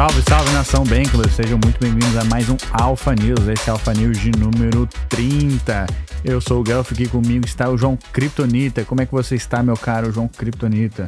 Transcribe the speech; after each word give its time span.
Salve, 0.00 0.22
salve 0.22 0.50
nação 0.52 0.82
Bankers, 0.84 1.34
sejam 1.34 1.58
muito 1.62 1.78
bem-vindos 1.78 2.16
a 2.16 2.24
mais 2.24 2.48
um 2.48 2.56
Alpha 2.72 3.14
News, 3.14 3.46
esse 3.46 3.68
é 3.68 3.70
Alpha 3.70 3.92
News 3.92 4.18
de 4.18 4.30
número 4.30 4.88
30. 5.10 5.86
Eu 6.24 6.40
sou 6.40 6.62
o 6.62 6.66
Gelf, 6.66 6.90
aqui 6.90 7.06
comigo 7.06 7.44
está 7.44 7.68
o 7.68 7.76
João 7.76 7.98
Kryptonita. 8.10 8.82
Como 8.86 9.02
é 9.02 9.04
que 9.04 9.12
você 9.12 9.34
está, 9.34 9.62
meu 9.62 9.76
caro 9.76 10.10
João 10.10 10.26
Kryptonita? 10.26 11.06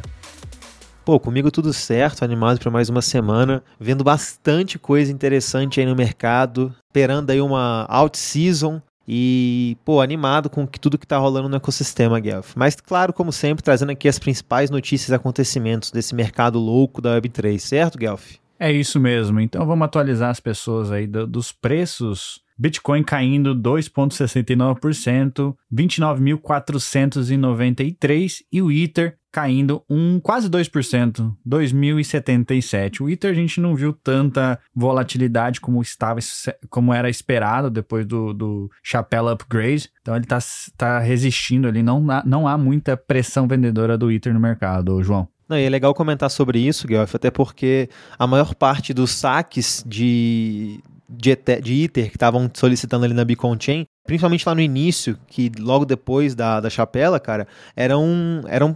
Pô, 1.03 1.19
comigo 1.19 1.49
tudo 1.49 1.73
certo, 1.73 2.23
animado 2.23 2.59
para 2.59 2.69
mais 2.69 2.87
uma 2.87 3.01
semana, 3.01 3.63
vendo 3.79 4.03
bastante 4.03 4.77
coisa 4.77 5.11
interessante 5.11 5.79
aí 5.79 5.87
no 5.87 5.95
mercado, 5.95 6.71
esperando 6.87 7.31
aí 7.31 7.41
uma 7.41 7.87
out 7.89 8.15
season 8.15 8.79
e, 9.07 9.75
pô, 9.83 10.01
animado 10.01 10.51
com 10.51 10.67
tudo 10.67 10.99
que 10.99 11.07
tá 11.07 11.17
rolando 11.17 11.49
no 11.49 11.55
ecossistema, 11.55 12.19
Guelph. 12.19 12.51
Mas, 12.55 12.75
claro, 12.75 13.11
como 13.11 13.33
sempre, 13.33 13.63
trazendo 13.63 13.91
aqui 13.91 14.07
as 14.07 14.19
principais 14.19 14.69
notícias 14.69 15.09
e 15.09 15.15
acontecimentos 15.15 15.89
desse 15.89 16.13
mercado 16.13 16.59
louco 16.59 17.01
da 17.01 17.19
Web3, 17.19 17.57
certo, 17.57 17.97
Guelph? 17.97 18.42
É 18.63 18.71
isso 18.71 18.97
mesmo. 18.97 19.41
Então 19.41 19.65
vamos 19.65 19.83
atualizar 19.83 20.29
as 20.29 20.39
pessoas 20.39 20.89
aí 20.89 21.05
do, 21.05 21.27
dos 21.27 21.51
preços. 21.51 22.41
Bitcoin 22.57 23.03
caindo 23.03 23.53
2,69%, 23.53 25.53
29.493 25.69 28.35
e 28.49 28.61
o 28.61 28.71
Ether 28.71 29.17
caindo 29.33 29.83
um 29.89 30.17
quase 30.17 30.49
2%, 30.49 31.35
2.077. 31.45 33.01
O 33.01 33.09
Ether 33.09 33.31
a 33.31 33.33
gente 33.33 33.59
não 33.59 33.75
viu 33.75 33.91
tanta 33.91 34.57
volatilidade 34.73 35.59
como 35.59 35.81
estava 35.81 36.21
como 36.69 36.93
era 36.93 37.09
esperado 37.09 37.69
depois 37.69 38.05
do, 38.05 38.33
do 38.33 38.71
Chapéu 38.81 39.27
Upgrade. 39.27 39.89
Então 40.01 40.15
ele 40.15 40.23
está 40.23 40.39
tá 40.77 40.99
resistindo 40.99 41.67
ali, 41.67 41.83
não, 41.83 42.01
não 42.23 42.47
há 42.47 42.57
muita 42.57 42.95
pressão 42.95 43.45
vendedora 43.45 43.97
do 43.97 44.09
Ether 44.09 44.33
no 44.33 44.39
mercado, 44.39 45.03
João. 45.03 45.27
Não, 45.47 45.57
e 45.57 45.63
é 45.63 45.69
legal 45.69 45.93
comentar 45.93 46.29
sobre 46.29 46.59
isso, 46.59 46.87
Guelph, 46.87 47.15
até 47.15 47.29
porque 47.29 47.89
a 48.17 48.25
maior 48.25 48.55
parte 48.55 48.93
dos 48.93 49.11
saques 49.11 49.83
de, 49.85 50.79
de, 51.09 51.35
de 51.61 51.83
Ether 51.83 52.09
que 52.09 52.15
estavam 52.15 52.49
solicitando 52.53 53.05
ali 53.05 53.13
na 53.13 53.25
Beacon 53.25 53.55
Chain, 53.59 53.85
principalmente 54.05 54.47
lá 54.47 54.55
no 54.55 54.61
início, 54.61 55.17
que 55.27 55.51
logo 55.59 55.85
depois 55.85 56.33
da, 56.33 56.59
da 56.59 56.69
chapela, 56.69 57.19
cara, 57.19 57.47
eram, 57.75 58.43
eram 58.47 58.75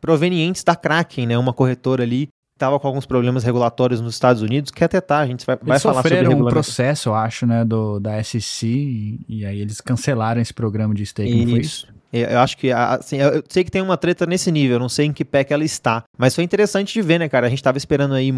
provenientes 0.00 0.62
da 0.62 0.76
Kraken, 0.76 1.26
né? 1.26 1.38
Uma 1.38 1.52
corretora 1.52 2.02
ali 2.02 2.28
estava 2.56 2.80
com 2.80 2.86
alguns 2.86 3.04
problemas 3.04 3.44
regulatórios 3.44 4.00
nos 4.00 4.14
Estados 4.14 4.40
Unidos, 4.40 4.70
que 4.70 4.82
até 4.82 5.00
tá, 5.00 5.18
a 5.18 5.26
gente 5.26 5.44
vai, 5.44 5.58
vai 5.60 5.78
falar 5.78 6.02
sobre 6.02 6.28
um 6.28 6.46
processo, 6.46 7.10
eu 7.10 7.14
acho, 7.14 7.46
né, 7.46 7.64
do, 7.64 8.00
da 8.00 8.22
SEC, 8.24 8.66
e, 8.66 9.20
e 9.28 9.44
aí 9.44 9.60
eles 9.60 9.80
cancelaram 9.80 10.40
esse 10.40 10.54
programa 10.54 10.94
de 10.94 11.02
staking, 11.02 11.58
isso. 11.58 11.86
Eu 12.12 12.38
acho 12.38 12.56
que, 12.56 12.70
assim, 12.72 13.16
eu 13.16 13.42
sei 13.48 13.64
que 13.64 13.70
tem 13.70 13.82
uma 13.82 13.96
treta 13.96 14.26
nesse 14.26 14.50
nível, 14.50 14.78
não 14.78 14.88
sei 14.88 15.06
em 15.06 15.12
que 15.12 15.24
pé 15.24 15.44
que 15.44 15.52
ela 15.52 15.64
está. 15.64 16.04
Mas 16.16 16.34
foi 16.34 16.44
interessante 16.44 16.92
de 16.94 17.02
ver, 17.02 17.18
né, 17.18 17.28
cara? 17.28 17.46
A 17.46 17.50
gente 17.50 17.62
tava 17.62 17.78
esperando 17.78 18.14
aí, 18.14 18.32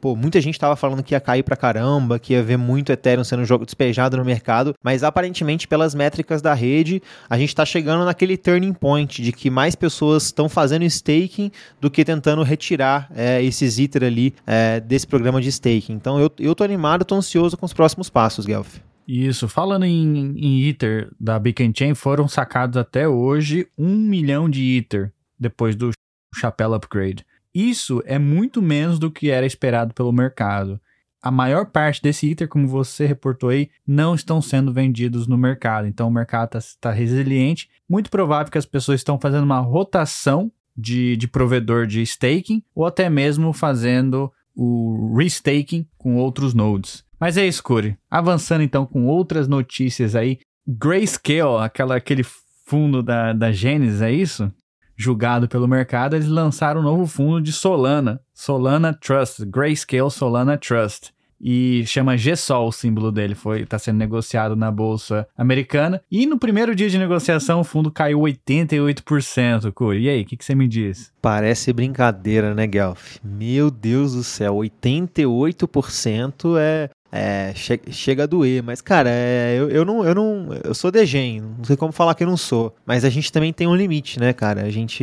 pô, 0.00 0.14
muita 0.14 0.40
gente 0.40 0.58
tava 0.58 0.76
falando 0.76 1.02
que 1.02 1.14
ia 1.14 1.20
cair 1.20 1.42
pra 1.42 1.56
caramba, 1.56 2.18
que 2.18 2.32
ia 2.32 2.42
ver 2.42 2.56
muito 2.56 2.92
Ethereum 2.92 3.24
sendo 3.24 3.44
jogo 3.44 3.64
despejado 3.64 4.16
no 4.16 4.24
mercado, 4.24 4.74
mas 4.82 5.02
aparentemente, 5.02 5.66
pelas 5.66 5.94
métricas 5.94 6.40
da 6.40 6.54
rede, 6.54 7.02
a 7.28 7.36
gente 7.36 7.54
tá 7.54 7.64
chegando 7.64 8.04
naquele 8.04 8.36
turning 8.36 8.72
point 8.72 9.22
de 9.22 9.32
que 9.32 9.50
mais 9.50 9.74
pessoas 9.74 10.24
estão 10.24 10.48
fazendo 10.48 10.84
staking 10.84 11.50
do 11.80 11.90
que 11.90 12.04
tentando 12.04 12.42
retirar 12.42 13.10
é, 13.14 13.42
esses 13.42 13.78
Ether 13.78 14.04
ali 14.04 14.34
é, 14.46 14.80
desse 14.80 15.06
programa 15.06 15.40
de 15.40 15.48
staking. 15.48 15.92
Então 15.92 16.18
eu, 16.20 16.30
eu 16.38 16.54
tô 16.54 16.64
animado, 16.64 17.04
tô 17.04 17.14
ansioso 17.14 17.56
com 17.56 17.66
os 17.66 17.72
próximos 17.72 18.08
passos, 18.08 18.46
Guelph. 18.46 18.89
Isso, 19.12 19.48
falando 19.48 19.84
em, 19.84 20.38
em 20.38 20.68
Ether 20.68 21.10
da 21.18 21.36
Beacon 21.36 21.72
Chain, 21.76 21.96
foram 21.96 22.28
sacados 22.28 22.76
até 22.76 23.08
hoje 23.08 23.66
um 23.76 23.96
milhão 23.96 24.48
de 24.48 24.76
Ether 24.76 25.12
depois 25.36 25.74
do 25.74 25.90
Chapéu 26.32 26.72
Upgrade. 26.74 27.26
Isso 27.52 28.00
é 28.06 28.20
muito 28.20 28.62
menos 28.62 29.00
do 29.00 29.10
que 29.10 29.28
era 29.28 29.44
esperado 29.44 29.92
pelo 29.92 30.12
mercado. 30.12 30.80
A 31.20 31.28
maior 31.28 31.66
parte 31.66 32.00
desse 32.00 32.30
Ether, 32.30 32.46
como 32.46 32.68
você 32.68 33.04
reportou 33.04 33.48
aí, 33.48 33.68
não 33.84 34.14
estão 34.14 34.40
sendo 34.40 34.72
vendidos 34.72 35.26
no 35.26 35.36
mercado. 35.36 35.88
Então 35.88 36.06
o 36.06 36.12
mercado 36.12 36.56
está 36.56 36.90
tá 36.90 36.92
resiliente. 36.92 37.68
Muito 37.88 38.10
provável 38.10 38.52
que 38.52 38.58
as 38.58 38.64
pessoas 38.64 39.00
estão 39.00 39.18
fazendo 39.18 39.42
uma 39.42 39.58
rotação 39.58 40.52
de, 40.76 41.16
de 41.16 41.26
provedor 41.26 41.84
de 41.84 42.00
staking 42.02 42.62
ou 42.72 42.86
até 42.86 43.10
mesmo 43.10 43.52
fazendo 43.52 44.32
o 44.54 45.16
restaking 45.16 45.84
com 45.98 46.14
outros 46.14 46.54
nodes. 46.54 47.04
Mas 47.20 47.36
é 47.36 47.46
isso, 47.46 47.62
Curi. 47.62 47.98
Avançando 48.10 48.62
então 48.62 48.86
com 48.86 49.06
outras 49.06 49.46
notícias 49.46 50.16
aí. 50.16 50.38
Grayscale, 50.66 51.62
aquela, 51.62 51.96
aquele 51.96 52.24
fundo 52.66 53.02
da, 53.02 53.32
da 53.32 53.52
Genesis, 53.52 54.00
é 54.00 54.10
isso? 54.10 54.50
Julgado 54.96 55.48
pelo 55.48 55.68
mercado, 55.68 56.16
eles 56.16 56.28
lançaram 56.28 56.80
um 56.80 56.84
novo 56.84 57.06
fundo 57.06 57.40
de 57.40 57.52
Solana. 57.52 58.20
Solana 58.32 58.94
Trust, 58.94 59.44
Grayscale 59.44 60.10
Solana 60.10 60.56
Trust 60.56 61.12
e 61.40 61.84
chama 61.86 62.16
GSOL 62.16 62.68
o 62.68 62.72
símbolo 62.72 63.10
dele, 63.10 63.34
foi 63.34 63.62
está 63.62 63.78
sendo 63.78 63.96
negociado 63.96 64.54
na 64.54 64.70
bolsa 64.70 65.26
americana. 65.36 66.02
E 66.10 66.26
no 66.26 66.38
primeiro 66.38 66.74
dia 66.74 66.90
de 66.90 66.98
negociação 66.98 67.60
o 67.60 67.64
fundo 67.64 67.90
caiu 67.90 68.20
88%, 68.20 69.72
Curi. 69.72 70.02
E 70.02 70.08
aí, 70.10 70.22
o 70.22 70.26
que, 70.26 70.36
que, 70.36 70.44
você 70.44 70.54
me 70.54 70.68
diz? 70.68 71.10
Parece 71.22 71.72
brincadeira, 71.72 72.54
né, 72.54 72.66
Guelph? 72.66 73.16
Meu 73.24 73.70
Deus 73.70 74.14
do 74.14 74.22
céu, 74.22 74.56
88% 74.56 76.58
é 76.58 76.90
é, 77.12 77.52
che 77.54 77.80
chega 77.90 78.24
a 78.24 78.26
doer, 78.26 78.62
mas 78.62 78.80
cara, 78.80 79.10
é, 79.10 79.56
eu, 79.58 79.68
eu 79.68 79.84
não, 79.84 80.04
eu 80.04 80.14
não, 80.14 80.48
eu 80.64 80.74
sou 80.74 80.90
degen, 80.90 81.40
não 81.40 81.64
sei 81.64 81.76
como 81.76 81.92
falar 81.92 82.14
que 82.14 82.22
eu 82.22 82.28
não 82.28 82.36
sou, 82.36 82.74
mas 82.86 83.04
a 83.04 83.10
gente 83.10 83.32
também 83.32 83.52
tem 83.52 83.66
um 83.66 83.74
limite, 83.74 84.20
né, 84.20 84.32
cara? 84.32 84.62
A 84.62 84.70
gente, 84.70 85.02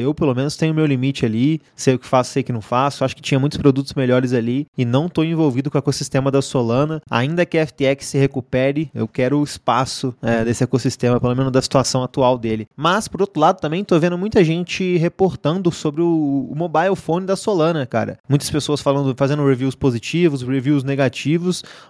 eu 0.00 0.14
pelo 0.14 0.34
menos 0.34 0.56
tenho 0.56 0.74
meu 0.74 0.86
limite 0.86 1.26
ali, 1.26 1.60
sei 1.74 1.94
o 1.94 1.98
que 1.98 2.06
faço, 2.06 2.32
sei 2.32 2.42
o 2.42 2.44
que 2.44 2.52
não 2.52 2.60
faço. 2.60 3.04
Acho 3.04 3.16
que 3.16 3.22
tinha 3.22 3.38
muitos 3.40 3.58
produtos 3.58 3.94
melhores 3.94 4.32
ali 4.32 4.66
e 4.76 4.84
não 4.84 5.08
tô 5.08 5.24
envolvido 5.24 5.70
com 5.70 5.78
o 5.78 5.80
ecossistema 5.80 6.30
da 6.30 6.42
Solana. 6.42 7.02
Ainda 7.10 7.44
que 7.44 7.58
a 7.58 7.66
FTX 7.66 8.06
se 8.06 8.18
recupere, 8.18 8.90
eu 8.94 9.08
quero 9.08 9.38
o 9.38 9.44
espaço 9.44 10.14
é, 10.22 10.44
desse 10.44 10.62
ecossistema, 10.62 11.20
pelo 11.20 11.34
menos 11.34 11.52
da 11.52 11.62
situação 11.62 12.02
atual 12.02 12.38
dele. 12.38 12.68
Mas 12.76 13.08
por 13.08 13.20
outro 13.20 13.40
lado, 13.40 13.60
também 13.60 13.84
tô 13.84 13.98
vendo 13.98 14.16
muita 14.16 14.44
gente 14.44 14.96
reportando 14.96 15.70
sobre 15.70 16.02
o, 16.02 16.48
o 16.50 16.54
mobile 16.54 16.96
phone 16.96 17.26
da 17.26 17.36
Solana, 17.36 17.86
cara. 17.86 18.18
Muitas 18.28 18.50
pessoas 18.50 18.80
falando, 18.80 19.14
fazendo 19.16 19.46
reviews 19.46 19.74
positivos, 19.74 20.42
reviews 20.42 20.84
negativos 20.84 21.39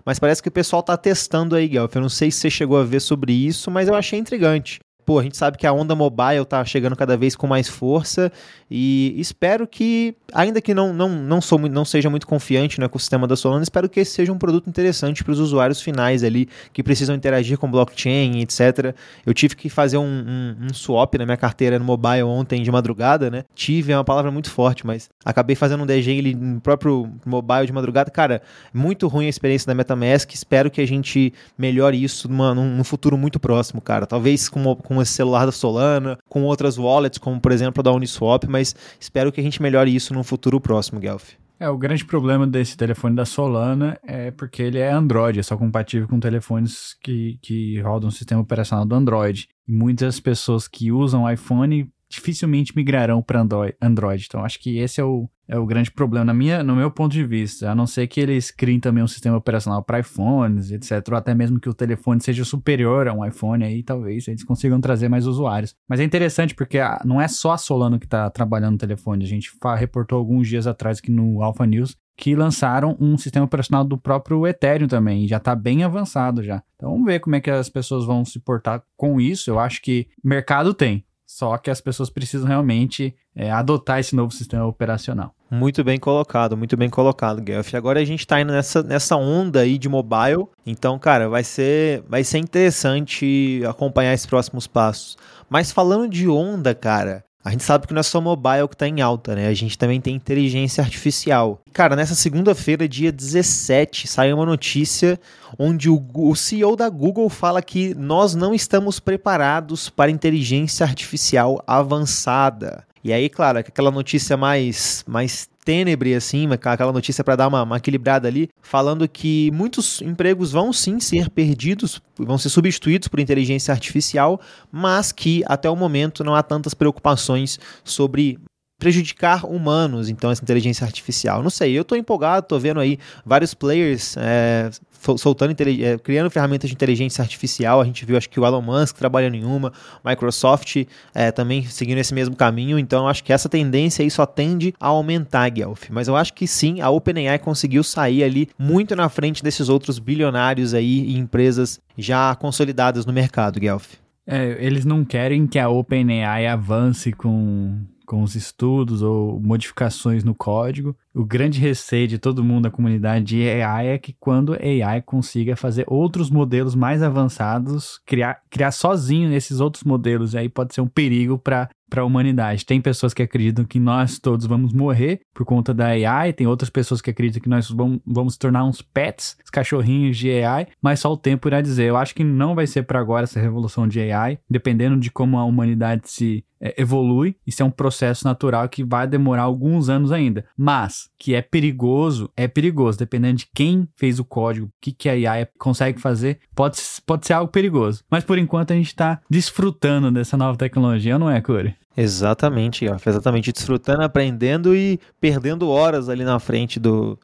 mas 0.05 0.19
parece 0.19 0.43
que 0.43 0.49
o 0.49 0.53
pessoal 0.53 0.83
tá 0.83 0.97
testando 0.97 1.55
aí, 1.55 1.69
Guelph. 1.69 1.95
Eu 1.95 2.03
não 2.03 2.09
sei 2.09 2.31
se 2.31 2.39
você 2.39 2.51
chegou 2.51 2.79
a 2.79 2.85
ver 2.85 3.01
sobre 3.01 3.33
isso, 3.33 3.71
mas 3.71 3.89
eu 3.89 3.95
achei 3.95 4.19
intrigante 4.19 4.81
pô, 5.11 5.19
a 5.19 5.25
gente 5.25 5.37
sabe 5.37 5.59
que 5.59 5.67
a 5.67 5.73
onda 5.73 5.97
mobile 5.97 6.45
tá 6.49 6.65
chegando 6.65 6.95
cada 6.95 7.17
vez 7.17 7.35
com 7.35 7.45
mais 7.45 7.69
força 7.69 8.31
e 8.71 9.13
espero 9.19 9.67
que, 9.67 10.15
ainda 10.33 10.61
que 10.61 10.73
não, 10.73 10.93
não, 10.93 11.09
não, 11.09 11.41
sou, 11.41 11.59
não 11.59 11.85
seja 11.85 12.09
muito 12.09 12.29
confiante 12.29 12.79
no 12.79 12.85
ecossistema 12.85 13.27
da 13.27 13.35
Solana, 13.35 13.65
espero 13.65 13.89
que 13.89 13.99
esse 13.99 14.13
seja 14.13 14.33
um 14.33 14.39
produto 14.39 14.71
interessante 14.71 15.25
para 15.25 15.33
os 15.33 15.41
usuários 15.41 15.83
finais 15.83 16.23
ali 16.23 16.49
que 16.73 16.81
precisam 16.81 17.17
interagir 17.17 17.59
com 17.59 17.69
blockchain, 17.69 18.41
etc. 18.41 18.95
Eu 19.27 19.35
tive 19.35 19.57
que 19.57 19.69
fazer 19.69 19.99
um, 19.99 20.05
um, 20.05 20.67
um 20.67 20.73
swap 20.73 21.13
na 21.17 21.27
minha 21.27 21.37
carteira 21.37 21.77
no 21.77 21.85
mobile 21.85 22.23
ontem 22.23 22.63
de 22.63 22.71
madrugada, 22.71 23.29
né? 23.29 23.45
Tive 23.53 23.91
é 23.91 23.97
uma 23.97 24.05
palavra 24.05 24.31
muito 24.31 24.49
forte, 24.49 24.87
mas 24.87 25.11
acabei 25.25 25.57
fazendo 25.57 25.83
um 25.83 25.87
DG 25.87 26.37
no 26.37 26.61
próprio 26.61 27.11
mobile 27.27 27.67
de 27.67 27.73
madrugada. 27.73 28.13
Cara, 28.13 28.43
muito 28.73 29.09
ruim 29.09 29.27
a 29.27 29.29
experiência 29.29 29.67
da 29.67 29.75
MetaMask. 29.75 30.33
Espero 30.33 30.71
que 30.71 30.81
a 30.81 30.87
gente 30.87 31.35
melhore 31.59 32.01
isso 32.01 32.29
numa, 32.29 32.55
num, 32.55 32.77
num 32.77 32.85
futuro 32.85 33.19
muito 33.19 33.41
próximo, 33.41 33.81
cara. 33.81 34.07
Talvez 34.07 34.49
com, 34.49 34.77
com 34.77 35.00
esse 35.03 35.13
celular 35.13 35.47
da 35.47 35.53
Solana, 35.53 36.19
com 36.29 36.45
outras 36.45 36.79
wallets, 36.79 37.19
como 37.19 37.41
por 37.41 37.53
exemplo 37.53 37.81
a 37.81 37.83
da 37.83 37.93
Uniswap, 37.93 38.45
mas 38.49 38.75
espero 38.99 39.33
que 39.33 39.41
a 39.41 39.45
gente 39.45 39.63
melhore 39.63 39.95
isso 39.95 40.15
no 40.15 40.23
futuro 40.23 40.61
próximo, 40.61 41.01
Guelph. 41.01 41.33
É, 41.61 41.69
o 41.69 41.77
grande 41.77 42.07
problema 42.07 42.47
desse 42.47 42.75
telefone 42.75 43.15
da 43.15 43.27
Solana 43.27 43.99
é 44.03 44.31
porque 44.31 44.63
ele 44.63 44.79
é 44.79 44.91
Android, 44.91 45.39
é 45.39 45.43
só 45.43 45.59
compatível 45.59 46.09
com 46.09 46.19
telefones 46.19 46.97
que, 47.03 47.39
que 47.43 47.79
rodam 47.83 48.09
o 48.09 48.13
sistema 48.13 48.41
operacional 48.41 48.87
do 48.87 48.95
Android. 48.95 49.47
E 49.69 49.73
muitas 49.73 50.19
pessoas 50.19 50.67
que 50.67 50.91
usam 50.91 51.31
iPhone 51.31 51.93
dificilmente 52.09 52.75
migrarão 52.75 53.23
para 53.23 53.47
Android. 53.81 54.25
Então, 54.27 54.43
acho 54.43 54.59
que 54.59 54.79
esse 54.79 55.03
é 55.03 55.05
o, 55.05 55.29
é 55.51 55.59
o 55.59 55.67
grande 55.67 55.91
problema, 55.91 56.25
na 56.25 56.33
minha, 56.33 56.63
no 56.63 56.77
meu 56.77 56.93
ponto 56.93 57.13
de 57.13 57.25
vista. 57.25 57.69
A 57.69 57.75
não 57.75 57.85
ser 57.85 58.07
que 58.07 58.21
eles 58.21 58.53
criem 58.53 58.79
também 58.79 59.03
um 59.03 59.09
sistema 59.09 59.37
operacional 59.37 59.83
para 59.83 59.99
iPhones, 59.99 60.71
etc. 60.71 61.05
Ou 61.11 61.17
até 61.17 61.35
mesmo 61.35 61.59
que 61.59 61.69
o 61.69 61.75
telefone 61.75 62.21
seja 62.23 62.45
superior 62.45 63.09
a 63.09 63.13
um 63.13 63.27
iPhone, 63.27 63.65
aí 63.65 63.83
talvez 63.83 64.29
eles 64.29 64.45
consigam 64.45 64.81
trazer 64.81 65.09
mais 65.09 65.27
usuários. 65.27 65.75
Mas 65.89 65.99
é 65.99 66.05
interessante 66.05 66.55
porque 66.55 66.79
não 67.05 67.21
é 67.21 67.27
só 67.27 67.51
a 67.51 67.59
Solano 67.59 67.99
que 67.99 68.07
está 68.07 68.31
trabalhando 68.31 68.73
no 68.73 68.79
telefone. 68.79 69.25
A 69.25 69.29
gente 69.29 69.51
reportou 69.77 70.19
alguns 70.19 70.47
dias 70.47 70.69
atrás 70.69 70.99
aqui 70.99 71.11
no 71.11 71.43
Alpha 71.43 71.67
News 71.67 71.97
que 72.17 72.37
lançaram 72.37 72.97
um 73.01 73.17
sistema 73.17 73.47
operacional 73.47 73.83
do 73.83 73.97
próprio 73.97 74.47
Ethereum 74.47 74.87
também, 74.87 75.25
e 75.25 75.29
já 75.29 75.39
está 75.39 75.57
bem 75.57 75.83
avançado 75.83 76.43
já. 76.43 76.63
Então 76.77 76.91
vamos 76.91 77.07
ver 77.07 77.19
como 77.19 77.35
é 77.35 77.41
que 77.41 77.51
as 77.51 77.71
pessoas 77.71 78.05
vão 78.05 78.27
se 78.27 78.39
portar 78.39 78.83
com 78.95 79.19
isso. 79.19 79.51
Eu 79.51 79.59
acho 79.59 79.81
que 79.81 80.07
mercado 80.23 80.75
tem. 80.75 81.03
Só 81.33 81.57
que 81.57 81.71
as 81.71 81.81
pessoas 81.81 82.11
precisam 82.11 82.49
realmente 82.49 83.15
é, 83.37 83.53
adotar 83.53 84.01
esse 84.01 84.17
novo 84.17 84.33
sistema 84.33 84.67
operacional. 84.67 85.33
Muito 85.49 85.85
bem 85.85 85.97
colocado, 85.97 86.57
muito 86.57 86.77
bem 86.77 86.91
colocado, 86.91 87.41
Guelph. 87.41 87.73
Agora 87.73 88.01
a 88.01 88.05
gente 88.05 88.21
está 88.21 88.41
indo 88.41 88.53
nessa, 88.53 88.83
nessa 88.83 89.15
onda 89.15 89.61
aí 89.61 89.79
de 89.79 89.89
mobile. 89.89 90.49
Então, 90.67 90.99
cara, 90.99 91.29
vai 91.29 91.45
ser, 91.45 92.03
vai 92.09 92.25
ser 92.25 92.39
interessante 92.39 93.63
acompanhar 93.65 94.13
esses 94.13 94.27
próximos 94.27 94.67
passos. 94.67 95.17
Mas 95.49 95.71
falando 95.71 96.09
de 96.09 96.29
onda, 96.29 96.75
cara, 96.75 97.25
A 97.43 97.51
gente 97.51 97.65
sabe 97.65 97.87
que 97.87 97.95
não 97.95 98.01
é 98.01 98.03
só 98.03 98.21
mobile 98.21 98.69
que 98.69 98.75
está 98.75 98.87
em 98.87 99.01
alta, 99.01 99.35
né? 99.35 99.49
A 99.49 99.55
gente 99.55 99.79
também 99.79 99.99
tem 99.99 100.15
inteligência 100.15 100.85
artificial. 100.85 101.63
Cara, 101.73 101.97
nessa 101.97 102.15
segunda-feira, 102.15 102.87
dia 102.87 103.11
17, 103.11 104.07
saiu 104.07 104.37
uma 104.37 104.45
notícia 104.45 105.19
onde 105.59 105.89
o, 105.89 106.05
o 106.15 106.37
CEO 106.37 106.77
da 106.77 106.89
Google 106.91 107.31
fala 107.31 107.63
que 107.63 107.95
nós 107.95 108.35
não 108.35 108.55
estamos 108.55 109.01
preparados 109.01 109.89
para 109.89 110.11
inteligência 110.11 110.85
artificial 110.85 111.63
avançada. 111.67 112.85
E 113.03 113.13
aí, 113.13 113.29
claro, 113.29 113.59
aquela 113.59 113.91
notícia 113.91 114.37
mais, 114.37 115.03
mais 115.09 115.49
tênebre, 115.65 116.15
assim, 116.15 116.49
aquela 116.53 116.93
notícia 116.93 117.25
para 117.25 117.37
dar 117.37 117.49
uma, 117.49 117.63
uma, 117.63 117.77
equilibrada 117.77 118.29
ali, 118.29 118.49
falando 118.61 119.09
que 119.09 119.51
muitos 119.53 120.03
empregos 120.03 120.53
vão 120.53 120.73
sim 120.73 121.01
ser 121.01 121.31
perdidos, 121.31 122.01
vão 122.19 122.37
ser 122.37 122.51
substituídos 122.51 123.09
por 123.09 123.21
inteligência 123.21 123.73
artificial, 123.73 124.41
mas 124.71 125.13
que 125.13 125.43
até 125.47 125.69
o 125.71 125.77
momento 125.77 126.25
não 126.25 126.35
há 126.35 126.43
tantas 126.43 126.75
preocupações 126.75 127.59
sobre 127.85 128.39
prejudicar 128.81 129.45
humanos, 129.45 130.09
então, 130.09 130.31
essa 130.31 130.43
inteligência 130.43 130.85
artificial. 130.85 131.43
Não 131.43 131.51
sei, 131.51 131.77
eu 131.77 131.83
estou 131.83 131.97
empolgado, 131.97 132.45
estou 132.45 132.59
vendo 132.59 132.81
aí 132.81 132.99
vários 133.25 133.53
players 133.53 134.17
é, 134.17 134.71
soltando, 135.19 135.53
é, 135.53 135.99
criando 135.99 136.31
ferramentas 136.31 136.69
de 136.71 136.75
inteligência 136.75 137.21
artificial. 137.23 137.81
A 137.81 137.85
gente 137.85 138.05
viu, 138.07 138.17
acho 138.17 138.29
que 138.29 138.41
o 138.41 138.47
Elon 138.47 138.63
Musk 138.63 138.97
trabalhando 138.97 139.35
em 139.35 139.45
uma, 139.45 139.71
Microsoft 140.03 140.85
é, 141.15 141.31
também 141.31 141.67
seguindo 141.67 141.99
esse 141.99 142.15
mesmo 142.15 142.35
caminho. 142.35 142.79
Então, 142.79 143.07
acho 143.07 143.23
que 143.23 143.35
essa 143.35 143.51
tendência 143.51 144.03
aí 144.03 144.11
só 144.11 144.25
tende 144.25 144.75
a 144.81 144.89
aumentar, 144.89 145.49
Guelph. 145.51 145.91
Mas 145.91 146.09
eu 146.09 146.17
acho 146.17 146.33
que 146.33 146.47
sim, 146.47 146.81
a 146.81 146.89
OpenAI 146.89 147.39
conseguiu 147.39 147.85
sair 147.85 148.25
ali 148.25 148.49
muito 148.59 148.97
na 148.97 149.11
frente 149.11 149.45
desses 149.45 149.69
outros 149.69 149.99
bilionários 149.99 150.73
aí 150.73 151.05
e 151.05 151.19
empresas 151.19 151.79
já 151.99 152.35
consolidadas 152.35 153.05
no 153.05 153.13
mercado, 153.13 153.61
Guelph. 153.61 153.93
É, 154.27 154.57
eles 154.59 154.87
não 154.87 155.05
querem 155.05 155.47
que 155.47 155.59
a 155.59 155.69
OpenAI 155.69 156.47
avance 156.47 157.13
com 157.13 157.79
com 158.11 158.25
os 158.25 158.35
estudos 158.35 159.03
ou 159.03 159.39
modificações 159.39 160.25
no 160.25 160.35
código. 160.35 160.97
O 161.15 161.25
grande 161.25 161.61
receio 161.61 162.09
de 162.09 162.19
todo 162.19 162.43
mundo 162.43 162.65
da 162.65 162.71
comunidade 162.71 163.25
de 163.25 163.49
AI 163.49 163.87
é 163.87 163.99
que 163.99 164.13
quando 164.19 164.55
AI 164.55 165.01
consiga 165.01 165.55
fazer 165.55 165.85
outros 165.87 166.29
modelos 166.29 166.75
mais 166.75 167.05
avançados, 167.05 168.01
criar, 168.05 168.41
criar 168.51 168.73
sozinho 168.73 169.33
esses 169.33 169.61
outros 169.61 169.85
modelos, 169.85 170.35
aí 170.35 170.49
pode 170.49 170.75
ser 170.75 170.81
um 170.81 170.89
perigo 170.89 171.39
para 171.39 171.69
para 171.91 172.03
a 172.03 172.05
humanidade. 172.05 172.65
Tem 172.65 172.81
pessoas 172.81 173.13
que 173.13 173.21
acreditam 173.21 173.65
que 173.65 173.81
nós 173.81 174.21
todos 174.21 174.47
vamos 174.47 174.73
morrer 174.73 175.23
por 175.35 175.45
conta 175.45 175.75
da 175.75 175.87
AI, 175.87 176.33
tem 176.33 176.47
outras 176.47 176.71
pessoas 176.71 177.03
que 177.03 177.11
acreditam 177.11 177.43
que 177.43 177.49
nós 177.49 177.69
vamos, 177.69 177.99
vamos 178.07 178.37
tornar 178.37 178.65
uns 178.65 178.81
pets, 178.81 179.37
os 179.45 179.51
cachorrinhos 179.51 180.17
de 180.17 180.31
AI, 180.31 180.69
mas 180.81 181.01
só 181.01 181.13
o 181.13 181.17
tempo 181.17 181.49
irá 181.49 181.61
dizer. 181.61 181.87
Eu 181.87 181.97
acho 181.97 182.15
que 182.15 182.23
não 182.23 182.55
vai 182.55 182.69
ser 182.69 182.85
para 182.85 183.01
agora 183.01 183.25
essa 183.25 183.41
revolução 183.41 183.89
de 183.89 184.01
AI, 184.01 184.39
dependendo 184.49 184.97
de 184.99 185.11
como 185.11 185.37
a 185.37 185.45
humanidade 185.45 186.03
se 186.09 186.45
evolui. 186.77 187.37
Isso 187.47 187.63
é 187.63 187.67
um 187.67 187.71
processo 187.71 188.25
natural 188.25 188.69
que 188.69 188.85
vai 188.85 189.07
demorar 189.07 189.43
alguns 189.43 189.89
anos 189.89 190.13
ainda. 190.13 190.45
Mas 190.57 191.09
que 191.19 191.35
é 191.35 191.43
perigoso, 191.43 192.31
é 192.37 192.47
perigoso. 192.47 192.99
Dependendo 192.99 193.39
de 193.39 193.49
quem 193.55 193.89
fez 193.97 194.19
o 194.19 194.25
código, 194.25 194.67
o 194.67 194.73
que, 194.81 194.93
que 194.93 195.09
a 195.09 195.33
AI 195.33 195.49
consegue 195.59 196.01
fazer, 196.01 196.39
pode, 196.55 196.79
pode 197.07 197.27
ser 197.27 197.35
algo 197.35 197.51
perigoso. 197.51 198.05
Mas 198.11 198.25
por 198.25 198.39
enquanto 198.39 198.73
a 198.73 198.77
gente 198.77 198.89
está 198.89 199.21
desfrutando 199.29 200.11
dessa 200.11 200.37
nova 200.37 200.57
tecnologia, 200.57 201.19
não 201.19 201.31
é, 201.31 201.41
Corey? 201.41 201.75
Exatamente, 201.97 202.87
exatamente. 203.07 203.53
Desfrutando, 203.53 204.03
aprendendo 204.03 204.75
e 204.75 204.99
perdendo 205.21 205.69
horas 205.69 206.09
ali 206.09 206.25
na 206.25 206.39
frente 206.39 206.79
do, 206.79 207.19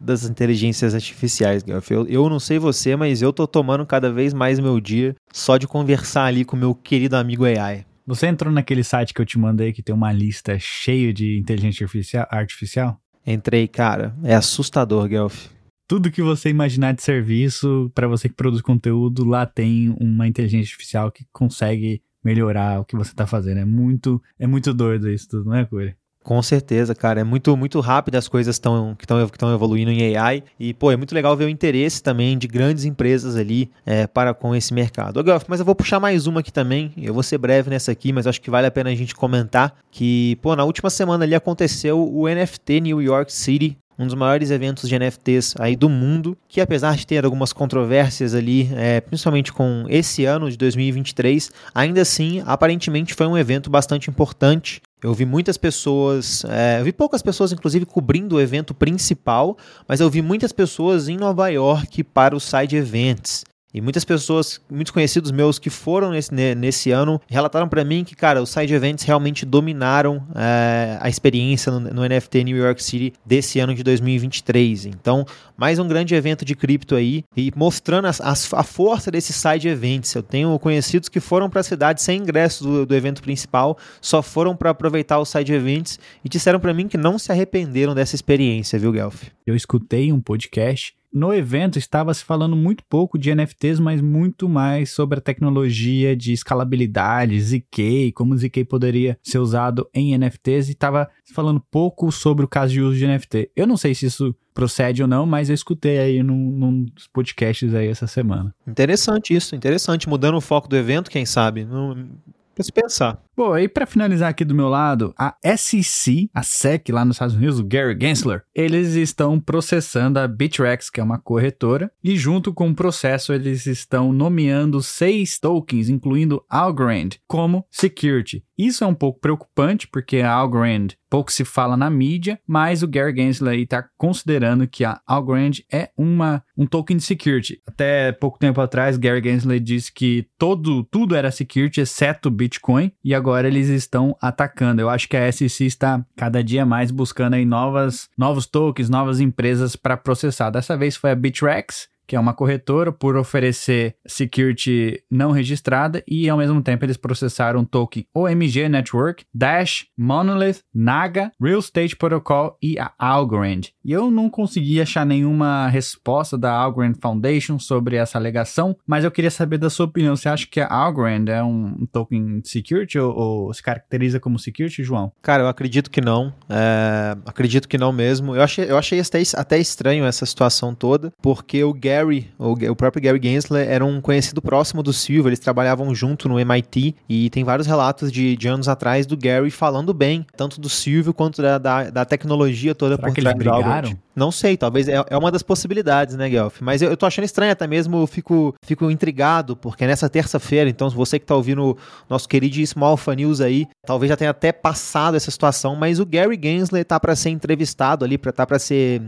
das 0.00 0.24
inteligências 0.24 0.94
artificiais, 0.94 1.64
Eu, 1.90 2.06
eu 2.06 2.28
não 2.28 2.40
sei 2.40 2.58
você, 2.58 2.96
mas 2.96 3.22
eu 3.22 3.32
tô 3.32 3.46
tomando 3.46 3.86
cada 3.86 4.10
vez 4.10 4.32
mais 4.32 4.58
meu 4.58 4.80
dia 4.80 5.14
só 5.32 5.56
de 5.56 5.66
conversar 5.66 6.24
ali 6.24 6.44
com 6.44 6.56
meu 6.56 6.74
querido 6.74 7.16
amigo 7.16 7.44
AI. 7.44 7.84
Você 8.10 8.26
entrou 8.26 8.52
naquele 8.52 8.82
site 8.82 9.14
que 9.14 9.20
eu 9.20 9.24
te 9.24 9.38
mandei 9.38 9.72
que 9.72 9.84
tem 9.84 9.94
uma 9.94 10.12
lista 10.12 10.58
cheia 10.58 11.12
de 11.12 11.38
inteligência 11.38 11.84
artificial? 11.84 12.26
artificial? 12.28 13.00
Entrei, 13.24 13.68
cara. 13.68 14.16
É 14.24 14.34
assustador, 14.34 15.06
Guelph. 15.06 15.46
Tudo 15.86 16.10
que 16.10 16.20
você 16.20 16.48
imaginar 16.48 16.92
de 16.92 17.04
serviço, 17.04 17.88
para 17.94 18.08
você 18.08 18.28
que 18.28 18.34
produz 18.34 18.62
conteúdo, 18.62 19.24
lá 19.24 19.46
tem 19.46 19.94
uma 20.00 20.26
inteligência 20.26 20.72
artificial 20.72 21.12
que 21.12 21.24
consegue 21.32 22.02
melhorar 22.24 22.80
o 22.80 22.84
que 22.84 22.96
você 22.96 23.14
tá 23.14 23.28
fazendo. 23.28 23.58
É 23.58 23.64
muito, 23.64 24.20
é 24.40 24.46
muito 24.46 24.74
doido 24.74 25.08
isso 25.08 25.28
tudo, 25.28 25.44
não 25.44 25.54
é, 25.54 25.64
Corey? 25.64 25.94
Com 26.22 26.42
certeza, 26.42 26.94
cara. 26.94 27.20
É 27.20 27.24
muito, 27.24 27.56
muito 27.56 27.80
rápido 27.80 28.16
as 28.16 28.28
coisas 28.28 28.58
tão, 28.58 28.94
que 28.94 29.04
estão 29.04 29.54
evoluindo 29.54 29.90
em 29.90 30.16
AI. 30.16 30.44
E, 30.58 30.74
pô, 30.74 30.92
é 30.92 30.96
muito 30.96 31.14
legal 31.14 31.34
ver 31.36 31.46
o 31.46 31.48
interesse 31.48 32.02
também 32.02 32.36
de 32.36 32.46
grandes 32.46 32.84
empresas 32.84 33.36
ali 33.36 33.70
é, 33.86 34.06
para 34.06 34.34
com 34.34 34.54
esse 34.54 34.72
mercado. 34.74 35.24
Gelf, 35.24 35.44
mas 35.48 35.60
eu 35.60 35.66
vou 35.66 35.74
puxar 35.74 35.98
mais 35.98 36.26
uma 36.26 36.40
aqui 36.40 36.52
também. 36.52 36.92
Eu 36.96 37.14
vou 37.14 37.22
ser 37.22 37.38
breve 37.38 37.70
nessa 37.70 37.90
aqui, 37.90 38.12
mas 38.12 38.26
acho 38.26 38.40
que 38.40 38.50
vale 38.50 38.66
a 38.66 38.70
pena 38.70 38.90
a 38.90 38.94
gente 38.94 39.14
comentar 39.14 39.74
que, 39.90 40.36
pô, 40.42 40.54
na 40.54 40.64
última 40.64 40.90
semana 40.90 41.24
ali 41.24 41.34
aconteceu 41.34 41.98
o 41.98 42.28
NFT 42.28 42.80
New 42.80 43.00
York 43.00 43.32
City 43.32 43.78
um 44.00 44.06
dos 44.06 44.14
maiores 44.14 44.50
eventos 44.50 44.88
de 44.88 44.98
NFTs 44.98 45.54
aí 45.58 45.76
do 45.76 45.86
mundo, 45.86 46.36
que 46.48 46.62
apesar 46.62 46.96
de 46.96 47.06
ter 47.06 47.22
algumas 47.22 47.52
controvérsias 47.52 48.34
ali, 48.34 48.70
é, 48.74 48.98
principalmente 48.98 49.52
com 49.52 49.84
esse 49.90 50.24
ano 50.24 50.50
de 50.50 50.56
2023, 50.56 51.52
ainda 51.74 52.00
assim, 52.00 52.42
aparentemente 52.46 53.12
foi 53.12 53.26
um 53.26 53.36
evento 53.36 53.68
bastante 53.68 54.08
importante. 54.08 54.80
Eu 55.02 55.14
vi 55.14 55.24
muitas 55.24 55.56
pessoas, 55.56 56.44
é, 56.44 56.80
eu 56.80 56.84
vi 56.84 56.92
poucas 56.92 57.22
pessoas, 57.22 57.52
inclusive, 57.52 57.86
cobrindo 57.86 58.36
o 58.36 58.40
evento 58.40 58.74
principal, 58.74 59.56
mas 59.88 60.00
eu 60.00 60.10
vi 60.10 60.20
muitas 60.20 60.52
pessoas 60.52 61.08
em 61.08 61.16
Nova 61.16 61.48
York 61.48 62.04
para 62.04 62.36
os 62.36 62.44
side 62.44 62.76
events. 62.76 63.44
E 63.72 63.80
muitas 63.80 64.04
pessoas, 64.04 64.60
muitos 64.68 64.90
conhecidos 64.90 65.30
meus 65.30 65.58
que 65.58 65.70
foram 65.70 66.10
nesse, 66.10 66.34
nesse 66.56 66.90
ano, 66.90 67.20
relataram 67.28 67.68
para 67.68 67.84
mim 67.84 68.02
que, 68.02 68.16
cara, 68.16 68.42
os 68.42 68.50
side 68.50 68.74
events 68.74 69.04
realmente 69.04 69.46
dominaram 69.46 70.26
é, 70.34 70.98
a 71.00 71.08
experiência 71.08 71.70
no, 71.70 71.80
no, 71.80 72.08
NFT 72.08 72.42
New 72.44 72.56
York 72.56 72.82
City 72.82 73.12
desse 73.24 73.60
ano 73.60 73.72
de 73.72 73.84
2023. 73.84 74.86
Então, 74.86 75.24
mais 75.56 75.78
um 75.78 75.86
grande 75.86 76.16
evento 76.16 76.44
de 76.44 76.56
cripto 76.56 76.96
aí 76.96 77.24
e 77.36 77.52
mostrando 77.54 78.06
a, 78.06 78.10
a, 78.10 78.32
a 78.32 78.62
força 78.64 79.08
desses 79.08 79.36
side 79.36 79.68
events. 79.68 80.14
Eu 80.14 80.22
tenho 80.22 80.58
conhecidos 80.58 81.08
que 81.08 81.20
foram 81.20 81.48
para 81.48 81.60
a 81.60 81.64
cidade 81.64 82.02
sem 82.02 82.20
ingresso 82.20 82.64
do, 82.64 82.86
do 82.86 82.94
evento 82.94 83.22
principal, 83.22 83.78
só 84.00 84.20
foram 84.20 84.56
para 84.56 84.70
aproveitar 84.70 85.20
os 85.20 85.28
side 85.28 85.52
events 85.52 85.98
e 86.24 86.28
disseram 86.28 86.58
para 86.58 86.74
mim 86.74 86.88
que 86.88 86.98
não 86.98 87.18
se 87.18 87.30
arrependeram 87.30 87.94
dessa 87.94 88.16
experiência, 88.16 88.80
viu, 88.80 88.90
Guelph? 88.90 89.22
Eu 89.46 89.54
escutei 89.54 90.12
um 90.12 90.20
podcast 90.20 90.94
no 91.12 91.34
evento 91.34 91.78
estava 91.78 92.14
se 92.14 92.24
falando 92.24 92.54
muito 92.54 92.84
pouco 92.84 93.18
de 93.18 93.34
NFTs, 93.34 93.80
mas 93.80 94.00
muito 94.00 94.48
mais 94.48 94.90
sobre 94.90 95.18
a 95.18 95.22
tecnologia 95.22 96.16
de 96.16 96.32
escalabilidade, 96.32 97.40
ZK, 97.40 98.12
como 98.14 98.36
ZK 98.36 98.64
poderia 98.64 99.18
ser 99.22 99.38
usado 99.38 99.88
em 99.92 100.16
NFTs 100.16 100.68
e 100.68 100.72
estava 100.72 101.08
falando 101.32 101.60
pouco 101.70 102.10
sobre 102.12 102.44
o 102.44 102.48
caso 102.48 102.72
de 102.72 102.80
uso 102.80 102.96
de 102.96 103.06
NFT. 103.06 103.50
Eu 103.56 103.66
não 103.66 103.76
sei 103.76 103.94
se 103.94 104.06
isso 104.06 104.34
procede 104.54 105.02
ou 105.02 105.08
não, 105.08 105.26
mas 105.26 105.48
eu 105.48 105.54
escutei 105.54 105.98
aí 105.98 106.22
num, 106.22 106.50
num 106.50 106.84
dos 106.84 107.06
podcasts 107.06 107.74
aí 107.74 107.88
essa 107.88 108.06
semana. 108.06 108.54
Interessante 108.66 109.34
isso, 109.34 109.54
interessante. 109.54 110.08
Mudando 110.08 110.36
o 110.36 110.40
foco 110.40 110.68
do 110.68 110.76
evento, 110.76 111.10
quem 111.10 111.24
sabe? 111.24 111.64
Não, 111.64 112.08
pra 112.54 112.64
se 112.64 112.72
pensar. 112.72 113.22
Bom, 113.40 113.56
e 113.56 113.66
para 113.66 113.86
finalizar 113.86 114.28
aqui 114.28 114.44
do 114.44 114.54
meu 114.54 114.68
lado, 114.68 115.14
a 115.16 115.34
SEC, 115.56 116.28
a 116.34 116.42
SEC 116.42 116.90
lá 116.90 117.06
nos 117.06 117.16
Estados 117.16 117.34
Unidos, 117.34 117.58
o 117.58 117.64
Gary 117.64 117.96
Gensler, 117.98 118.44
eles 118.54 118.88
estão 118.96 119.40
processando 119.40 120.18
a 120.18 120.28
Bitrex, 120.28 120.90
que 120.90 121.00
é 121.00 121.02
uma 121.02 121.18
corretora, 121.18 121.90
e 122.04 122.18
junto 122.18 122.52
com 122.52 122.68
o 122.68 122.74
processo 122.74 123.32
eles 123.32 123.64
estão 123.64 124.12
nomeando 124.12 124.82
seis 124.82 125.38
tokens, 125.38 125.88
incluindo 125.88 126.44
Algorand, 126.50 127.12
como 127.26 127.64
security. 127.70 128.44
Isso 128.58 128.84
é 128.84 128.86
um 128.86 128.94
pouco 128.94 129.18
preocupante, 129.18 129.88
porque 129.88 130.18
a 130.18 130.30
Algorand 130.30 130.88
pouco 131.08 131.32
se 131.32 131.46
fala 131.46 131.78
na 131.78 131.88
mídia, 131.88 132.38
mas 132.46 132.82
o 132.82 132.88
Gary 132.88 133.16
Gensler 133.16 133.58
está 133.58 133.88
considerando 133.96 134.68
que 134.68 134.84
a 134.84 135.00
Algorand 135.06 135.52
é 135.72 135.90
uma, 135.96 136.44
um 136.56 136.66
token 136.66 136.98
de 136.98 137.02
security. 137.02 137.60
Até 137.66 138.12
pouco 138.12 138.38
tempo 138.38 138.60
atrás, 138.60 138.98
Gary 138.98 139.22
Gensler 139.22 139.60
disse 139.60 139.90
que 139.90 140.28
todo, 140.38 140.84
tudo 140.84 141.16
era 141.16 141.30
security, 141.30 141.80
exceto 141.80 142.30
Bitcoin, 142.30 142.92
e 143.02 143.14
agora 143.14 143.29
agora 143.30 143.46
eles 143.46 143.68
estão 143.68 144.16
atacando. 144.20 144.82
Eu 144.82 144.90
acho 144.90 145.08
que 145.08 145.16
a 145.16 145.30
SEC 145.30 145.60
está 145.60 146.04
cada 146.16 146.42
dia 146.42 146.66
mais 146.66 146.90
buscando 146.90 147.34
aí 147.34 147.44
novas, 147.44 148.08
novos 148.18 148.44
tokens, 148.44 148.90
novas 148.90 149.20
empresas 149.20 149.76
para 149.76 149.96
processar. 149.96 150.50
Dessa 150.50 150.76
vez 150.76 150.96
foi 150.96 151.12
a 151.12 151.14
Bitrex, 151.14 151.88
que 152.10 152.16
é 152.16 152.20
uma 152.20 152.34
corretora, 152.34 152.90
por 152.90 153.14
oferecer 153.14 153.94
security 154.04 155.00
não 155.08 155.30
registrada 155.30 156.02
e 156.08 156.28
ao 156.28 156.36
mesmo 156.36 156.60
tempo 156.60 156.84
eles 156.84 156.96
processaram 156.96 157.64
token 157.64 158.04
OMG 158.12 158.68
Network, 158.68 159.24
Dash, 159.32 159.86
Monolith, 159.96 160.58
Naga, 160.74 161.30
Real 161.40 161.60
Estate 161.60 161.94
Protocol 161.94 162.58
e 162.60 162.76
a 162.80 162.90
Algorand. 162.98 163.60
E 163.84 163.92
eu 163.92 164.10
não 164.10 164.28
consegui 164.28 164.80
achar 164.80 165.06
nenhuma 165.06 165.68
resposta 165.68 166.36
da 166.36 166.50
Algorand 166.52 166.94
Foundation 167.00 167.60
sobre 167.60 167.94
essa 167.94 168.18
alegação, 168.18 168.76
mas 168.84 169.04
eu 169.04 169.10
queria 169.12 169.30
saber 169.30 169.58
da 169.58 169.70
sua 169.70 169.86
opinião. 169.86 170.16
Você 170.16 170.28
acha 170.28 170.48
que 170.50 170.60
a 170.60 170.66
Algorand 170.66 171.26
é 171.28 171.40
um 171.44 171.86
token 171.92 172.42
security 172.42 172.98
ou, 172.98 173.14
ou 173.14 173.54
se 173.54 173.62
caracteriza 173.62 174.18
como 174.18 174.36
security, 174.36 174.82
João? 174.82 175.12
Cara, 175.22 175.44
eu 175.44 175.48
acredito 175.48 175.88
que 175.88 176.00
não. 176.00 176.34
É, 176.48 177.16
acredito 177.24 177.68
que 177.68 177.78
não 177.78 177.92
mesmo. 177.92 178.34
Eu 178.34 178.42
achei, 178.42 178.68
eu 178.68 178.76
achei 178.76 179.00
até, 179.36 179.60
estranho 179.60 180.04
essa 180.04 180.26
situação 180.26 180.74
toda, 180.74 181.12
porque 181.22 181.62
o 181.62 181.72
Gary 181.72 181.99
Gary, 182.00 182.28
o, 182.38 182.52
o 182.52 182.76
próprio 182.76 183.02
Gary 183.02 183.20
Gensler, 183.22 183.68
era 183.68 183.84
um 183.84 184.00
conhecido 184.00 184.40
próximo 184.40 184.82
do 184.82 184.92
Silvio, 184.92 185.28
eles 185.28 185.38
trabalhavam 185.38 185.94
junto 185.94 186.28
no 186.28 186.38
MIT 186.38 186.94
e 187.08 187.30
tem 187.30 187.44
vários 187.44 187.66
relatos 187.66 188.10
de, 188.10 188.36
de 188.36 188.48
anos 188.48 188.68
atrás 188.68 189.06
do 189.06 189.16
Gary 189.16 189.50
falando 189.50 189.92
bem, 189.92 190.26
tanto 190.36 190.60
do 190.60 190.68
Silvio 190.68 191.12
quanto 191.12 191.42
da, 191.42 191.58
da, 191.58 191.90
da 191.90 192.04
tecnologia 192.04 192.74
toda 192.74 192.96
Será 192.96 193.08
por 193.08 193.14
que 193.14 193.20
eles 193.20 193.32
brigaram? 193.34 193.96
Não 194.14 194.30
sei, 194.30 194.56
talvez 194.56 194.88
é, 194.88 195.02
é 195.08 195.16
uma 195.16 195.30
das 195.30 195.42
possibilidades, 195.42 196.16
né, 196.16 196.28
Guelph? 196.28 196.60
Mas 196.60 196.82
eu, 196.82 196.90
eu 196.90 196.96
tô 196.96 197.06
achando 197.06 197.24
estranho, 197.24 197.52
até 197.52 197.66
mesmo 197.66 198.02
eu 198.02 198.06
fico, 198.06 198.54
fico 198.62 198.90
intrigado, 198.90 199.56
porque 199.56 199.86
nessa 199.86 200.08
terça-feira, 200.08 200.68
então, 200.68 200.90
você 200.90 201.18
que 201.18 201.24
tá 201.24 201.34
ouvindo 201.34 201.76
nosso 202.08 202.28
queridíssimo 202.28 202.84
Alpha 202.84 203.14
News 203.14 203.40
aí, 203.40 203.66
talvez 203.86 204.10
já 204.10 204.16
tenha 204.16 204.30
até 204.30 204.52
passado 204.52 205.16
essa 205.16 205.30
situação, 205.30 205.76
mas 205.76 206.00
o 206.00 206.06
Gary 206.06 206.38
Gensler 206.42 206.84
tá 206.84 206.98
para 206.98 207.14
ser 207.14 207.30
entrevistado 207.30 208.04
ali, 208.04 208.18
para 208.18 208.32
tá 208.32 208.46
para 208.46 208.58
ser 208.58 209.02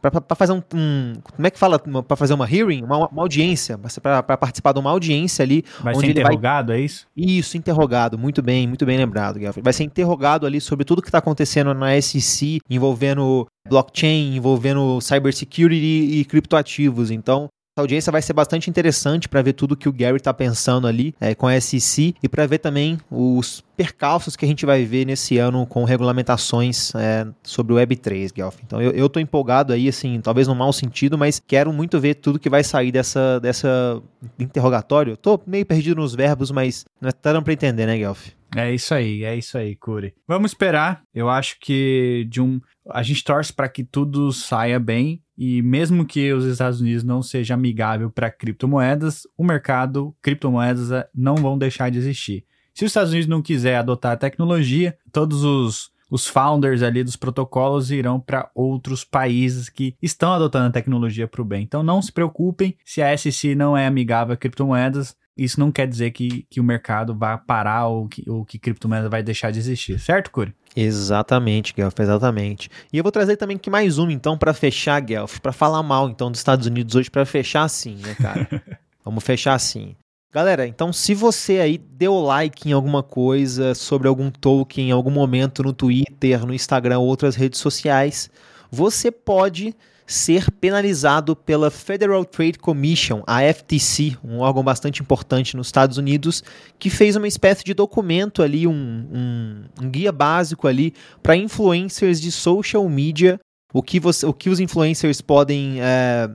para 0.00 0.36
fazer 0.36 0.52
um, 0.52 0.62
um, 0.74 1.14
Como 1.22 1.46
é 1.46 1.50
que 1.50 1.58
fala? 1.58 1.78
Para 1.78 2.16
fazer 2.16 2.34
uma 2.34 2.50
hearing? 2.50 2.84
Uma, 2.84 3.08
uma 3.08 3.22
audiência. 3.22 3.78
Para 4.02 4.36
participar 4.36 4.72
de 4.72 4.78
uma 4.78 4.90
audiência 4.90 5.42
ali. 5.42 5.64
Vai 5.80 5.94
ser 5.94 6.10
interrogado, 6.10 6.68
vai... 6.68 6.80
é 6.80 6.84
isso? 6.84 7.06
Isso, 7.16 7.56
interrogado. 7.56 8.16
Muito 8.16 8.40
bem, 8.40 8.66
muito 8.66 8.86
bem 8.86 8.96
lembrado, 8.96 9.34
Guilherme. 9.34 9.62
Vai 9.62 9.72
ser 9.72 9.84
interrogado 9.84 10.46
ali 10.46 10.60
sobre 10.60 10.84
tudo 10.84 11.02
que 11.02 11.08
está 11.08 11.18
acontecendo 11.18 11.74
na 11.74 12.00
SEC, 12.00 12.60
envolvendo 12.70 13.46
blockchain, 13.68 14.36
envolvendo 14.36 15.00
cybersecurity 15.00 16.20
e 16.20 16.24
criptoativos. 16.24 17.10
Então, 17.10 17.48
essa 17.78 17.82
audiência 17.82 18.10
vai 18.10 18.20
ser 18.20 18.32
bastante 18.32 18.68
interessante 18.68 19.28
para 19.28 19.40
ver 19.40 19.52
tudo 19.52 19.76
que 19.76 19.88
o 19.88 19.92
Gary 19.92 20.16
está 20.16 20.34
pensando 20.34 20.88
ali 20.88 21.14
é, 21.20 21.32
com 21.34 21.46
a 21.46 21.60
SEC 21.60 22.14
e 22.20 22.28
para 22.28 22.44
ver 22.44 22.58
também 22.58 22.98
os 23.08 23.62
percalços 23.76 24.34
que 24.34 24.44
a 24.44 24.48
gente 24.48 24.66
vai 24.66 24.84
ver 24.84 25.04
nesse 25.04 25.38
ano 25.38 25.64
com 25.64 25.84
regulamentações 25.84 26.92
é, 26.96 27.24
sobre 27.42 27.72
o 27.72 27.76
Web3, 27.76 28.32
Guelph. 28.34 28.56
Então 28.66 28.82
eu, 28.82 28.90
eu 28.90 29.08
tô 29.08 29.20
empolgado 29.20 29.72
aí, 29.72 29.88
assim, 29.88 30.20
talvez 30.20 30.48
no 30.48 30.56
mau 30.56 30.72
sentido, 30.72 31.16
mas 31.16 31.40
quero 31.46 31.72
muito 31.72 32.00
ver 32.00 32.16
tudo 32.16 32.38
que 32.38 32.50
vai 32.50 32.64
sair 32.64 32.90
dessa, 32.90 33.38
dessa 33.38 34.02
interrogatório. 34.38 35.16
Tô 35.16 35.40
meio 35.46 35.64
perdido 35.64 36.00
nos 36.00 36.14
verbos, 36.14 36.50
mas 36.50 36.84
não 37.00 37.08
é 37.08 37.12
tanto 37.12 37.44
para 37.44 37.52
entender, 37.52 37.86
né, 37.86 37.96
Guelph? 37.96 38.37
É 38.56 38.72
isso 38.72 38.94
aí, 38.94 39.24
é 39.24 39.36
isso 39.36 39.58
aí, 39.58 39.76
Curi. 39.76 40.14
Vamos 40.26 40.52
esperar. 40.52 41.02
Eu 41.14 41.28
acho 41.28 41.58
que 41.60 42.26
de 42.30 42.40
um 42.40 42.60
a 42.90 43.02
gente 43.02 43.22
torce 43.22 43.52
para 43.52 43.68
que 43.68 43.84
tudo 43.84 44.32
saia 44.32 44.80
bem 44.80 45.22
e 45.36 45.62
mesmo 45.62 46.06
que 46.06 46.32
os 46.32 46.44
Estados 46.44 46.80
Unidos 46.80 47.04
não 47.04 47.22
seja 47.22 47.54
amigável 47.54 48.10
para 48.10 48.30
criptomoedas, 48.30 49.26
o 49.36 49.44
mercado 49.44 50.14
criptomoedas 50.22 50.90
eh, 50.90 51.08
não 51.14 51.36
vão 51.36 51.58
deixar 51.58 51.90
de 51.90 51.98
existir. 51.98 52.44
Se 52.74 52.84
os 52.84 52.90
Estados 52.90 53.10
Unidos 53.10 53.28
não 53.28 53.42
quiser 53.42 53.76
adotar 53.76 54.12
a 54.12 54.16
tecnologia, 54.16 54.96
todos 55.12 55.44
os, 55.44 55.90
os 56.10 56.26
founders 56.26 56.82
ali 56.82 57.04
dos 57.04 57.16
protocolos 57.16 57.90
irão 57.90 58.18
para 58.18 58.50
outros 58.54 59.04
países 59.04 59.68
que 59.68 59.94
estão 60.00 60.32
adotando 60.32 60.68
a 60.68 60.72
tecnologia 60.72 61.28
para 61.28 61.42
o 61.42 61.44
bem. 61.44 61.62
Então 61.62 61.82
não 61.82 62.00
se 62.00 62.10
preocupem 62.10 62.76
se 62.84 63.02
a 63.02 63.16
SEC 63.16 63.54
não 63.54 63.76
é 63.76 63.86
amigável 63.86 64.34
a 64.34 64.36
criptomoedas, 64.36 65.14
isso 65.38 65.60
não 65.60 65.70
quer 65.70 65.86
dizer 65.86 66.10
que, 66.10 66.44
que 66.50 66.60
o 66.60 66.64
mercado 66.64 67.14
vai 67.14 67.38
parar 67.38 67.86
ou 67.86 68.08
que, 68.08 68.28
ou 68.28 68.44
que 68.44 68.58
criptomoeda 68.58 69.08
vai 69.08 69.22
deixar 69.22 69.50
de 69.52 69.58
existir, 69.58 69.98
certo, 70.00 70.30
Curi? 70.30 70.52
Exatamente, 70.74 71.72
Guelph, 71.72 71.98
exatamente. 71.98 72.68
E 72.92 72.98
eu 72.98 73.02
vou 73.02 73.12
trazer 73.12 73.36
também 73.36 73.56
aqui 73.56 73.70
mais 73.70 73.98
um, 73.98 74.10
então, 74.10 74.36
para 74.36 74.52
fechar, 74.52 75.00
Guelph, 75.00 75.38
para 75.38 75.52
falar 75.52 75.82
mal, 75.82 76.08
então, 76.08 76.30
dos 76.30 76.40
Estados 76.40 76.66
Unidos 76.66 76.94
hoje, 76.94 77.10
para 77.10 77.24
fechar 77.24 77.62
assim, 77.62 77.94
né, 77.96 78.14
cara? 78.14 78.48
Vamos 79.04 79.24
fechar 79.24 79.54
assim. 79.54 79.94
Galera, 80.30 80.66
então 80.66 80.92
se 80.92 81.14
você 81.14 81.58
aí 81.58 81.78
deu 81.78 82.20
like 82.20 82.68
em 82.68 82.72
alguma 82.72 83.02
coisa 83.02 83.74
sobre 83.74 84.06
algum 84.06 84.30
token 84.30 84.88
em 84.88 84.92
algum 84.92 85.10
momento 85.10 85.62
no 85.62 85.72
Twitter, 85.72 86.44
no 86.44 86.52
Instagram 86.52 86.98
ou 86.98 87.06
outras 87.06 87.34
redes 87.34 87.58
sociais, 87.58 88.30
você 88.70 89.10
pode 89.10 89.74
ser 90.08 90.50
penalizado 90.50 91.36
pela 91.36 91.70
Federal 91.70 92.24
Trade 92.24 92.58
Commission, 92.58 93.22
a 93.26 93.42
FTC, 93.42 94.16
um 94.24 94.38
órgão 94.38 94.64
bastante 94.64 95.02
importante 95.02 95.54
nos 95.54 95.66
Estados 95.66 95.98
Unidos, 95.98 96.42
que 96.78 96.88
fez 96.88 97.14
uma 97.14 97.28
espécie 97.28 97.62
de 97.62 97.74
documento 97.74 98.42
ali, 98.42 98.66
um, 98.66 98.72
um, 98.72 99.64
um 99.82 99.90
guia 99.90 100.10
básico 100.10 100.66
ali 100.66 100.94
para 101.22 101.36
influencers 101.36 102.22
de 102.22 102.32
social 102.32 102.88
media, 102.88 103.38
o 103.70 103.82
que, 103.82 104.00
você, 104.00 104.24
o 104.24 104.32
que 104.32 104.48
os 104.48 104.60
influencers 104.60 105.20
podem 105.20 105.76
é, 105.78 106.30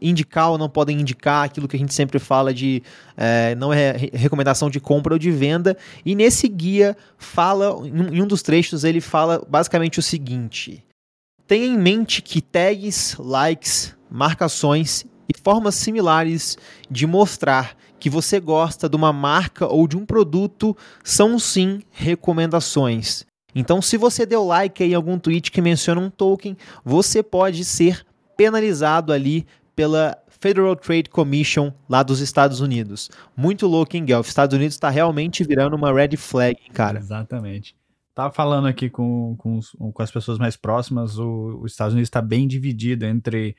indicar 0.00 0.52
ou 0.52 0.56
não 0.56 0.68
podem 0.68 1.00
indicar, 1.00 1.44
aquilo 1.44 1.66
que 1.66 1.74
a 1.74 1.78
gente 1.80 1.92
sempre 1.92 2.20
fala 2.20 2.54
de 2.54 2.84
é, 3.16 3.56
não 3.56 3.72
é 3.72 3.96
recomendação 4.12 4.70
de 4.70 4.78
compra 4.78 5.14
ou 5.14 5.18
de 5.18 5.32
venda. 5.32 5.76
E 6.06 6.14
nesse 6.14 6.46
guia 6.46 6.96
fala, 7.18 7.76
em 7.84 8.22
um 8.22 8.28
dos 8.28 8.42
trechos, 8.42 8.84
ele 8.84 9.00
fala 9.00 9.44
basicamente 9.48 9.98
o 9.98 10.02
seguinte: 10.02 10.84
Tenha 11.52 11.66
em 11.66 11.76
mente 11.76 12.22
que 12.22 12.40
tags, 12.40 13.14
likes, 13.18 13.94
marcações 14.10 15.04
e 15.28 15.38
formas 15.38 15.74
similares 15.74 16.56
de 16.90 17.06
mostrar 17.06 17.76
que 18.00 18.08
você 18.08 18.40
gosta 18.40 18.88
de 18.88 18.96
uma 18.96 19.12
marca 19.12 19.66
ou 19.66 19.86
de 19.86 19.94
um 19.94 20.06
produto 20.06 20.74
são 21.04 21.38
sim 21.38 21.82
recomendações. 21.90 23.26
Então, 23.54 23.82
se 23.82 23.98
você 23.98 24.24
deu 24.24 24.46
like 24.46 24.82
em 24.82 24.94
algum 24.94 25.18
tweet 25.18 25.50
que 25.50 25.60
menciona 25.60 26.00
um 26.00 26.08
token, 26.08 26.56
você 26.82 27.22
pode 27.22 27.66
ser 27.66 28.02
penalizado 28.34 29.12
ali 29.12 29.46
pela 29.76 30.16
Federal 30.28 30.74
Trade 30.74 31.10
Commission 31.10 31.70
lá 31.86 32.02
dos 32.02 32.20
Estados 32.20 32.60
Unidos. 32.60 33.10
Muito 33.36 33.66
louco, 33.66 33.94
hein, 33.94 34.06
Guelph? 34.06 34.26
Estados 34.26 34.56
Unidos 34.56 34.76
está 34.76 34.88
realmente 34.88 35.44
virando 35.44 35.76
uma 35.76 35.92
red 35.92 36.16
flag, 36.16 36.56
cara. 36.72 36.98
Exatamente. 36.98 37.76
Tava 38.14 38.32
falando 38.32 38.68
aqui 38.68 38.90
com, 38.90 39.34
com, 39.38 39.60
com 39.92 40.02
as 40.02 40.10
pessoas 40.10 40.38
mais 40.38 40.54
próximas, 40.54 41.18
o, 41.18 41.60
os 41.62 41.72
Estados 41.72 41.94
Unidos 41.94 42.08
está 42.08 42.20
bem 42.20 42.46
dividido 42.46 43.06
entre. 43.06 43.56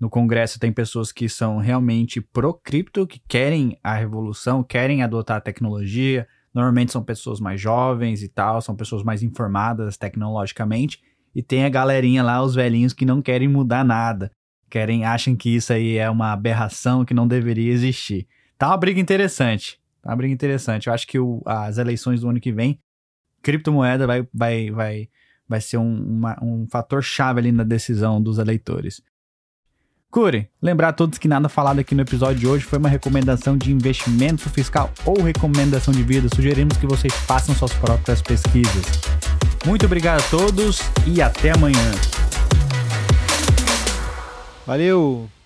No 0.00 0.08
Congresso 0.08 0.60
tem 0.60 0.72
pessoas 0.72 1.10
que 1.10 1.28
são 1.28 1.58
realmente 1.58 2.20
pro-cripto, 2.20 3.04
que 3.04 3.20
querem 3.26 3.76
a 3.82 3.94
revolução, 3.94 4.62
querem 4.62 5.02
adotar 5.02 5.38
a 5.38 5.40
tecnologia. 5.40 6.28
Normalmente 6.54 6.92
são 6.92 7.02
pessoas 7.02 7.40
mais 7.40 7.60
jovens 7.60 8.22
e 8.22 8.28
tal, 8.28 8.60
são 8.62 8.76
pessoas 8.76 9.02
mais 9.02 9.24
informadas 9.24 9.96
tecnologicamente. 9.96 11.00
E 11.34 11.42
tem 11.42 11.64
a 11.64 11.68
galerinha 11.68 12.22
lá, 12.22 12.40
os 12.40 12.54
velhinhos, 12.54 12.92
que 12.92 13.04
não 13.04 13.20
querem 13.20 13.48
mudar 13.48 13.84
nada. 13.84 14.30
Querem, 14.70 15.04
acham 15.04 15.34
que 15.34 15.56
isso 15.56 15.72
aí 15.72 15.96
é 15.96 16.08
uma 16.08 16.32
aberração 16.32 17.04
que 17.04 17.12
não 17.12 17.26
deveria 17.26 17.72
existir. 17.72 18.28
Tá 18.56 18.68
uma 18.68 18.76
briga 18.76 19.00
interessante. 19.00 19.80
Tá 20.00 20.10
uma 20.10 20.16
briga 20.16 20.32
interessante. 20.32 20.86
Eu 20.86 20.92
acho 20.92 21.08
que 21.08 21.18
o, 21.18 21.42
as 21.44 21.76
eleições 21.76 22.20
do 22.20 22.28
ano 22.28 22.40
que 22.40 22.52
vem 22.52 22.78
criptomoeda 23.48 24.06
vai, 24.06 24.28
vai, 24.32 24.70
vai, 24.70 25.08
vai 25.48 25.60
ser 25.62 25.78
um, 25.78 26.02
uma, 26.02 26.36
um 26.42 26.66
fator 26.70 27.02
chave 27.02 27.40
ali 27.40 27.50
na 27.50 27.64
decisão 27.64 28.20
dos 28.20 28.36
eleitores. 28.36 29.00
Cure, 30.10 30.48
lembrar 30.60 30.88
a 30.88 30.92
todos 30.92 31.18
que 31.18 31.26
nada 31.26 31.48
falado 31.48 31.78
aqui 31.78 31.94
no 31.94 32.02
episódio 32.02 32.40
de 32.40 32.46
hoje 32.46 32.64
foi 32.64 32.78
uma 32.78 32.90
recomendação 32.90 33.56
de 33.56 33.72
investimento 33.72 34.50
fiscal 34.50 34.90
ou 35.06 35.22
recomendação 35.22 35.94
de 35.94 36.02
vida. 36.02 36.28
Sugerimos 36.34 36.76
que 36.76 36.86
vocês 36.86 37.14
façam 37.14 37.54
suas 37.54 37.72
próprias 37.72 38.20
pesquisas. 38.20 38.84
Muito 39.66 39.86
obrigado 39.86 40.20
a 40.20 40.30
todos 40.30 40.80
e 41.06 41.22
até 41.22 41.50
amanhã. 41.50 41.92
Valeu! 44.66 45.37